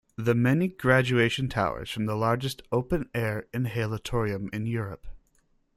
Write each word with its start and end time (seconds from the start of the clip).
The 0.17 0.33
many 0.33 0.67
graduation 0.67 1.47
towers 1.47 1.91
form 1.91 2.07
the 2.07 2.15
largest 2.15 2.63
open 2.71 3.07
air 3.13 3.45
inhalatorium 3.53 4.51
in 4.51 4.65
Europe. 4.65 5.05